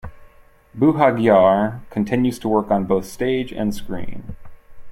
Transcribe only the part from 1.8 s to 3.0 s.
continues to work on